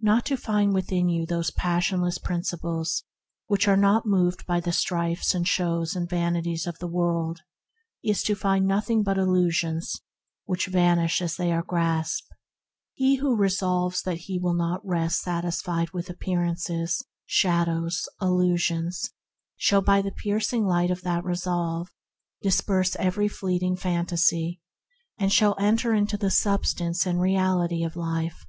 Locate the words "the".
1.26-1.50, 4.60-4.70, 6.78-6.86, 12.36-13.04, 20.00-20.12, 26.16-26.30